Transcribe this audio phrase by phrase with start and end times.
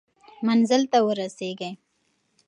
[0.45, 1.71] منزل ته ورسېږئ.